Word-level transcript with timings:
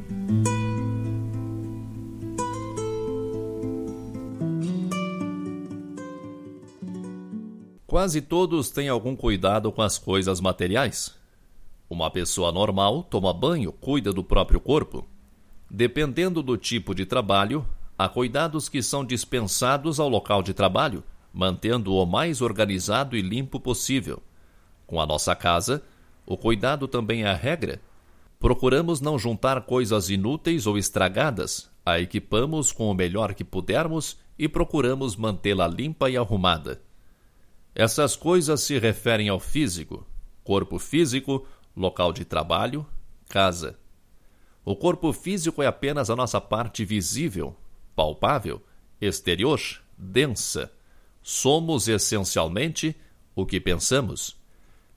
Quase 7.87 8.21
todos 8.21 8.69
têm 8.69 8.91
algum 8.91 9.17
cuidado 9.17 9.73
com 9.73 9.81
as 9.81 9.97
coisas 9.97 10.43
materiais. 10.43 11.15
Uma 11.89 12.11
pessoa 12.11 12.53
normal 12.53 13.03
toma 13.03 13.33
banho, 13.33 13.73
cuida 13.73 14.13
do 14.13 14.23
próprio 14.23 14.61
corpo. 14.61 15.11
Dependendo 15.75 16.43
do 16.43 16.59
tipo 16.59 16.95
de 16.95 17.07
trabalho, 17.07 17.67
há 17.97 18.07
cuidados 18.07 18.69
que 18.69 18.83
são 18.83 19.03
dispensados 19.03 19.99
ao 19.99 20.07
local 20.07 20.43
de 20.43 20.53
trabalho, 20.53 21.03
mantendo-o 21.33 22.05
mais 22.05 22.43
organizado 22.43 23.17
e 23.17 23.23
limpo 23.23 23.59
possível. 23.59 24.23
Com 24.87 25.01
a 25.01 25.07
nossa 25.07 25.35
casa, 25.35 25.83
o 26.27 26.37
cuidado 26.37 26.87
também 26.87 27.23
é 27.23 27.31
a 27.31 27.35
regra. 27.35 27.81
Procuramos 28.39 29.01
não 29.01 29.19
juntar 29.19 29.63
coisas 29.63 30.11
inúteis 30.11 30.67
ou 30.67 30.77
estragadas, 30.77 31.71
a 31.87 31.99
equipamos 31.99 32.71
com 32.71 32.91
o 32.91 32.95
melhor 32.95 33.33
que 33.33 33.43
pudermos 33.43 34.19
e 34.39 34.47
procuramos 34.47 35.17
mantê-la 35.17 35.67
limpa 35.67 36.11
e 36.11 36.19
arrumada. 36.19 36.83
Essas 37.75 38.15
coisas 38.15 38.61
se 38.61 38.79
referem 38.79 39.31
ao 39.31 39.41
físico, 39.41 40.07
corpo 40.45 40.79
físico, 40.79 41.47
local 41.75 42.13
de 42.13 42.27
trabalho, 42.27 42.87
casa. 43.27 43.81
O 44.65 44.77
corpo 44.77 45.13
físico 45.13 45.63
é 45.63 45.67
apenas 45.67 46.09
a 46.09 46.15
nossa 46.15 46.41
parte 46.41 46.85
visível, 46.85 47.57
palpável, 47.97 48.63
exterior, 49.01 49.61
densa. 49.99 50.73
Somos 51.23 51.89
essencialmente 51.89 52.95
o 53.35 53.45
que 53.45 53.61
pensamos. 53.61 54.37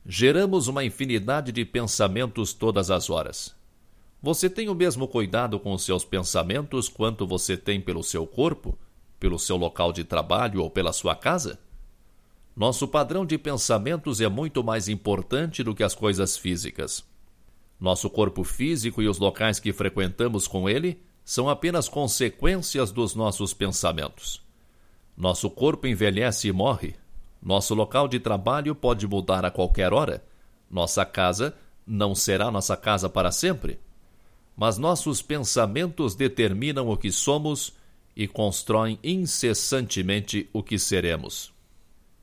Geramos 0.05 0.67
uma 0.67 0.83
infinidade 0.83 1.52
de 1.52 1.66
pensamentos 1.66 2.53
todas 2.53 2.91
as 2.91 3.09
horas. 3.09 3.55
Você 4.22 4.49
tem 4.49 4.69
o 4.69 4.75
mesmo 4.75 5.07
cuidado 5.07 5.59
com 5.59 5.73
os 5.73 5.83
seus 5.83 6.05
pensamentos 6.05 6.88
quanto 6.88 7.25
você 7.25 7.57
tem 7.57 7.81
pelo 7.81 8.03
seu 8.03 8.25
corpo, 8.27 8.77
pelo 9.19 9.39
seu 9.39 9.57
local 9.57 9.91
de 9.91 10.03
trabalho 10.03 10.61
ou 10.61 10.69
pela 10.69 10.94
sua 10.94 11.16
casa? 11.16 11.59
Nosso 12.55 12.88
padrão 12.88 13.25
de 13.25 13.38
pensamentos 13.38 14.22
é 14.22 14.29
muito 14.29 14.63
mais 14.63 14.88
importante 14.88 15.63
do 15.63 15.73
que 15.73 15.83
as 15.83 15.95
coisas 15.95 16.38
físicas. 16.38 17.03
Nosso 17.80 18.09
corpo 18.09 18.44
físico 18.44 19.02
e 19.02 19.08
os 19.08 19.18
locais 19.18 19.59
que 19.59 19.73
frequentamos 19.73 20.48
com 20.48 20.70
ele 20.70 21.02
são 21.23 21.50
apenas 21.50 21.90
consequências 21.90 22.92
dos 22.92 23.16
nossos 23.16 23.54
pensamentos. 23.54 24.42
Nosso 25.18 25.50
corpo 25.50 25.88
envelhece 25.88 26.48
e 26.48 26.52
morre. 26.52 26.96
Nosso 27.42 27.73
local 27.73 28.08
de 28.08 28.20
trabalho 28.20 28.76
pode 28.76 29.08
mudar 29.08 29.44
a 29.46 29.52
qualquer 29.52 29.94
hora. 29.94 30.23
Nossa 30.70 31.06
casa 31.06 31.56
não 31.86 32.16
será 32.16 32.50
nossa 32.50 32.76
casa 32.78 33.09
para 33.09 33.31
sempre. 33.31 33.80
Mas 34.56 34.78
nossos 34.78 35.22
pensamentos 35.22 36.16
determinam 36.16 36.90
o 36.90 36.98
que 36.98 37.12
somos 37.12 37.73
e 38.16 38.28
constroem 38.28 38.98
incessantemente 39.03 40.50
o 40.53 40.64
que 40.64 40.80
seremos. 40.80 41.53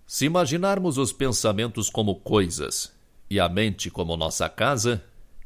Se 0.06 0.24
imaginarmos 0.24 0.98
os 0.98 1.12
pensamentos 1.12 1.90
como 1.90 2.16
coisas 2.16 2.92
e 3.28 3.38
a 3.38 3.48
mente 3.48 3.90
como 3.90 4.16
nossa 4.16 4.48
casa, 4.48 5.04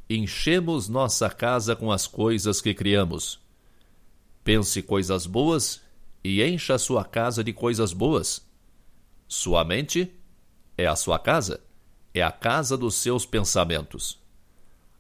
enchemos 0.09 0.89
nossa 0.89 1.29
casa 1.29 1.75
com 1.75 1.91
as 1.91 2.07
coisas 2.07 2.61
que 2.61 2.73
criamos. 2.73 3.41
Pense 4.45 4.81
coisas 4.83 5.27
boas 5.27 5.81
e 6.23 6.43
encha 6.43 6.79
sua 6.79 7.05
casa 7.05 7.43
de 7.43 7.53
coisas 7.53 7.93
boas. 7.93 8.47
Sua 9.27 9.65
mente 9.65 10.13
é 10.79 10.87
a 10.87 10.95
sua 10.95 11.19
casa, 11.19 11.61
é 12.15 12.23
a 12.23 12.31
casa 12.31 12.77
dos 12.77 12.95
seus 12.95 13.27
pensamentos. 13.27 14.21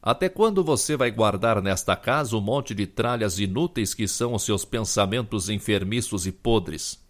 Até 0.02 0.28
quando 0.28 0.62
você 0.62 0.96
vai 0.96 1.10
guardar 1.10 1.60
nesta 1.60 1.96
casa 1.96 2.36
um 2.36 2.40
monte 2.40 2.74
de 2.74 2.86
tralhas 2.86 3.38
inúteis 3.38 3.92
que 3.92 4.06
são 4.06 4.34
os 4.34 4.44
seus 4.44 4.64
pensamentos 4.64 5.48
enfermiços 5.48 6.26
e 6.26 6.32
podres? 6.32 7.04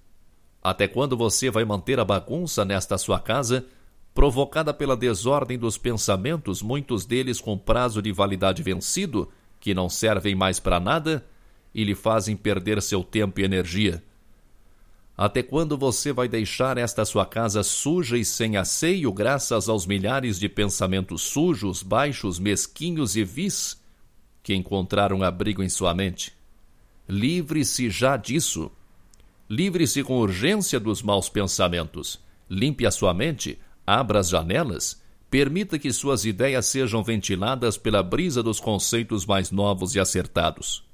Até 0.62 0.88
quando 0.88 1.16
você 1.16 1.50
vai 1.50 1.64
manter 1.64 2.00
a 2.00 2.04
bagunça 2.04 2.64
nesta 2.64 2.98
sua 2.98 3.20
casa, 3.20 3.66
provocada 4.16 4.72
pela 4.72 4.96
desordem 4.96 5.58
dos 5.58 5.76
pensamentos, 5.76 6.62
muitos 6.62 7.04
deles 7.04 7.38
com 7.38 7.58
prazo 7.58 8.00
de 8.00 8.10
validade 8.12 8.62
vencido, 8.62 9.30
que 9.60 9.74
não 9.74 9.90
servem 9.90 10.34
mais 10.34 10.58
para 10.58 10.80
nada 10.80 11.22
e 11.74 11.84
lhe 11.84 11.94
fazem 11.94 12.34
perder 12.34 12.80
seu 12.80 13.04
tempo 13.04 13.38
e 13.40 13.44
energia? 13.44 14.02
Até 15.14 15.42
quando 15.42 15.76
você 15.76 16.14
vai 16.14 16.28
deixar 16.28 16.78
esta 16.78 17.04
sua 17.04 17.26
casa 17.26 17.62
suja 17.62 18.16
e 18.16 18.24
sem 18.24 18.56
asseio, 18.56 19.12
graças 19.12 19.68
aos 19.68 19.84
milhares 19.86 20.38
de 20.38 20.48
pensamentos 20.48 21.20
sujos, 21.20 21.82
baixos, 21.82 22.38
mesquinhos 22.38 23.16
e 23.16 23.24
vis 23.24 23.78
que 24.42 24.54
encontraram 24.54 25.22
abrigo 25.22 25.62
em 25.62 25.68
sua 25.68 25.92
mente? 25.94 26.32
Livre-se 27.06 27.90
já 27.90 28.16
disso. 28.16 28.70
Livre-se 29.48 30.02
com 30.02 30.16
urgência 30.16 30.80
dos 30.80 31.02
maus 31.02 31.28
pensamentos. 31.28 32.18
Limpe 32.48 32.86
a 32.86 32.90
sua 32.90 33.12
mente, 33.12 33.58
abra 33.86 34.20
as 34.20 34.28
janelas, 34.28 35.00
permita 35.30 35.78
que 35.78 35.92
suas 35.92 36.24
ideias 36.24 36.66
sejam 36.66 37.02
ventiladas 37.02 37.76
pela 37.76 38.02
brisa 38.02 38.42
dos 38.42 38.58
conceitos 38.58 39.24
mais 39.26 39.50
novos 39.50 39.94
e 39.94 40.00
acertados. 40.00 40.84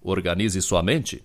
Organize 0.00 0.60
sua 0.62 0.82
mente, 0.82 1.24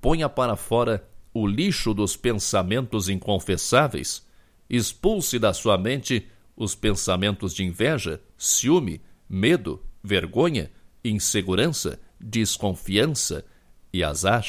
ponha 0.00 0.28
para 0.28 0.56
fora 0.56 1.08
o 1.32 1.46
lixo 1.46 1.94
dos 1.94 2.16
pensamentos 2.16 3.08
inconfessáveis, 3.08 4.26
expulse 4.68 5.38
da 5.38 5.52
sua 5.52 5.78
mente 5.78 6.26
os 6.56 6.74
pensamentos 6.74 7.54
de 7.54 7.64
inveja, 7.64 8.20
ciúme, 8.36 9.00
medo, 9.28 9.82
vergonha, 10.02 10.70
insegurança, 11.04 11.98
desconfiança 12.20 13.44
e 13.92 14.04
azar. 14.04 14.44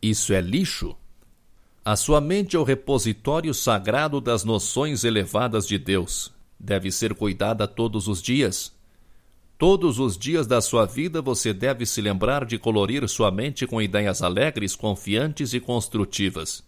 Isso 0.00 0.32
é 0.32 0.40
lixo. 0.40 0.96
A 1.86 1.94
sua 1.94 2.20
mente 2.20 2.56
é 2.56 2.58
o 2.58 2.64
repositório 2.64 3.54
sagrado 3.54 4.20
das 4.20 4.42
noções 4.42 5.04
elevadas 5.04 5.68
de 5.68 5.78
Deus. 5.78 6.32
Deve 6.58 6.90
ser 6.90 7.14
cuidada 7.14 7.68
todos 7.68 8.08
os 8.08 8.20
dias. 8.20 8.74
Todos 9.56 10.00
os 10.00 10.18
dias 10.18 10.48
da 10.48 10.60
sua 10.60 10.84
vida 10.84 11.22
você 11.22 11.54
deve 11.54 11.86
se 11.86 12.00
lembrar 12.00 12.44
de 12.44 12.58
colorir 12.58 13.08
sua 13.08 13.30
mente 13.30 13.68
com 13.68 13.80
ideias 13.80 14.20
alegres, 14.20 14.74
confiantes 14.74 15.54
e 15.54 15.60
construtivas. 15.60 16.64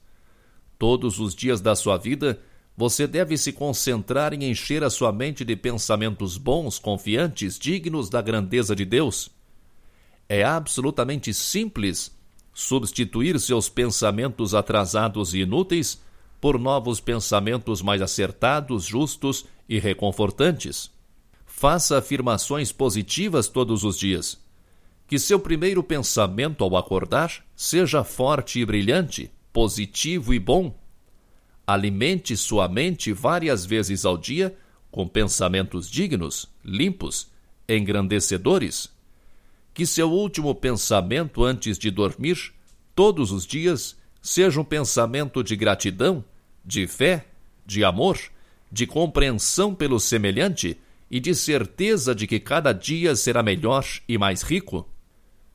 Todos 0.79 1.19
os 1.19 1.35
dias 1.35 1.61
da 1.61 1.75
sua 1.75 1.97
vida 1.97 2.41
você 2.77 3.05
deve 3.05 3.37
se 3.37 3.53
concentrar 3.53 4.33
em 4.33 4.45
encher 4.45 4.85
a 4.85 4.89
sua 4.89 5.11
mente 5.11 5.45
de 5.45 5.57
pensamentos 5.57 6.39
bons, 6.39 6.79
confiantes, 6.79 7.59
dignos 7.59 8.09
da 8.09 8.23
grandeza 8.23 8.77
de 8.77 8.85
Deus. 8.85 9.29
É 10.29 10.45
absolutamente 10.45 11.35
simples 11.35 12.17
substituir 12.59 13.39
seus 13.39 13.69
pensamentos 13.69 14.53
atrasados 14.53 15.33
e 15.33 15.43
inúteis 15.43 16.03
por 16.41 16.59
novos 16.59 16.99
pensamentos 16.99 17.81
mais 17.81 18.03
acertados, 18.03 18.85
justos 18.85 19.47
e 19.69 19.79
reconfortantes. 19.79 20.91
Faça 21.47 21.99
afirmações 21.99 22.73
positivas 22.73 23.47
todos 23.47 23.85
os 23.85 23.97
dias. 23.97 24.43
Que 25.07 25.21
seu 25.21 25.39
primeiro 25.39 25.85
pensamento 25.85 26.65
ao 26.65 26.77
acordar 26.77 27.45
seja 27.55 28.03
forte 28.03 28.59
e 28.59 28.67
brilhante, 28.67 29.31
positivo 29.53 30.35
e 30.35 30.41
bom. 30.41 30.77
Alimente 31.65 32.37
sua 32.37 32.67
mente 32.67 33.13
várias 33.13 33.65
vezes 33.65 34.05
ao 34.05 34.19
dia 34.19 34.53
com 34.91 35.07
pensamentos 35.07 35.89
dignos, 35.89 36.49
limpos, 36.65 37.31
engrandecedores 37.69 38.91
que 39.79 39.87
seu 39.87 40.11
último 40.11 40.57
pensamento 40.57 41.45
antes 41.45 41.79
de 41.79 41.89
dormir, 41.89 42.53
todos 42.97 43.31
os 43.31 43.47
dias, 43.47 43.97
seja 44.21 44.61
um 44.61 44.65
pensamento 44.65 45.41
de 45.41 45.55
gratidão, 45.55 46.25
de 46.65 46.85
fé, 46.89 47.29
de 47.65 47.85
amor, 47.85 48.19
de 48.73 48.89
compreensão 48.89 49.73
pelo 49.73 50.01
semelhante 50.01 50.77
e 51.09 51.21
de 51.21 51.33
certeza 51.33 52.13
de 52.13 52.27
que 52.27 52.41
cada 52.41 52.73
dia 52.73 53.15
será 53.15 53.41
melhor 53.41 53.87
e 54.09 54.19
mais 54.19 54.43
rico? 54.43 54.85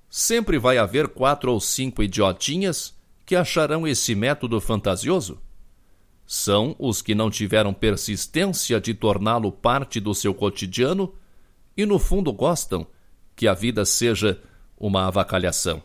Sempre 0.10 0.58
vai 0.58 0.78
haver 0.78 1.10
quatro 1.10 1.52
ou 1.52 1.60
cinco 1.60 2.02
idiotinhas 2.02 2.96
que 3.26 3.36
acharão 3.36 3.86
esse 3.86 4.16
método 4.16 4.62
fantasioso. 4.62 5.38
São 6.26 6.78
os 6.80 7.02
que 7.02 7.14
não 7.14 7.30
tiveram 7.30 7.74
persistência 7.74 8.80
de 8.80 8.94
torná-lo 8.94 9.52
parte 9.52 10.00
do 10.00 10.16
seu 10.16 10.34
cotidiano 10.34 11.14
e, 11.76 11.86
no 11.86 12.00
fundo, 12.00 12.32
gostam 12.32 12.88
que 13.36 13.48
a 13.48 13.54
vida 13.54 13.86
seja 13.86 14.40
uma 14.78 15.08
avacalhação. 15.08 15.82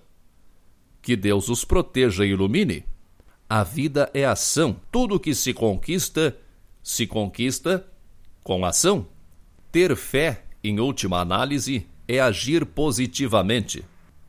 Que 1.00 1.16
Deus 1.16 1.48
os 1.48 1.64
proteja 1.64 2.24
e 2.24 2.30
ilumine. 2.30 2.84
A 3.48 3.62
vida 3.62 4.10
é 4.12 4.24
ação. 4.24 4.76
Tudo 4.92 5.18
que 5.18 5.34
se 5.34 5.54
conquista, 5.54 6.36
se 6.82 7.06
conquista 7.06 7.86
com 8.42 8.64
ação. 8.64 9.06
Ter 9.70 9.96
fé, 9.96 10.44
em 10.62 10.80
última 10.80 11.20
análise, 11.20 11.86
é 12.06 12.20
agir 12.20 12.66
positivamente. 12.66 13.84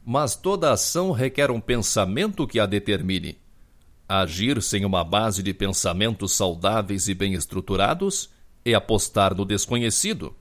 Mas 0.05 0.35
toda 0.35 0.71
ação 0.71 1.11
requer 1.11 1.51
um 1.51 1.59
pensamento 1.59 2.47
que 2.47 2.59
a 2.59 2.65
determine. 2.65 3.37
Agir 4.07 4.61
sem 4.61 4.85
uma 4.85 5.03
base 5.03 5.43
de 5.43 5.53
pensamentos 5.53 6.31
saudáveis 6.31 7.07
e 7.07 7.13
bem 7.13 7.33
estruturados 7.33 8.29
é 8.65 8.73
apostar 8.73 9.35
no 9.35 9.45
desconhecido. 9.45 10.35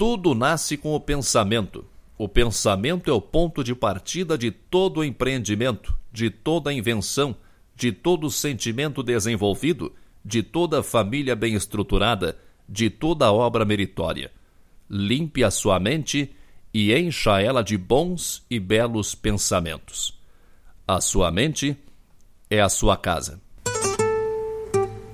Tudo 0.00 0.34
nasce 0.34 0.78
com 0.78 0.94
o 0.94 0.98
pensamento. 0.98 1.84
O 2.16 2.26
pensamento 2.26 3.10
é 3.10 3.12
o 3.12 3.20
ponto 3.20 3.62
de 3.62 3.74
partida 3.74 4.38
de 4.38 4.50
todo 4.50 5.04
empreendimento, 5.04 5.94
de 6.10 6.30
toda 6.30 6.72
invenção, 6.72 7.36
de 7.76 7.92
todo 7.92 8.30
sentimento 8.30 9.02
desenvolvido, 9.02 9.94
de 10.24 10.42
toda 10.42 10.82
família 10.82 11.36
bem 11.36 11.52
estruturada, 11.54 12.38
de 12.66 12.88
toda 12.88 13.30
obra 13.30 13.62
meritória. 13.62 14.32
Limpe 14.88 15.44
a 15.44 15.50
sua 15.50 15.78
mente 15.78 16.34
e 16.72 16.94
encha 16.94 17.38
ela 17.38 17.62
de 17.62 17.76
bons 17.76 18.42
e 18.48 18.58
belos 18.58 19.14
pensamentos. 19.14 20.18
A 20.88 20.98
sua 21.02 21.30
mente 21.30 21.76
é 22.48 22.58
a 22.58 22.70
sua 22.70 22.96
casa 22.96 23.38